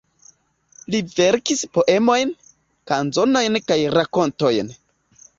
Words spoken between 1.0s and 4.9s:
verkis poemojn, kanzonojn kaj rakontojn.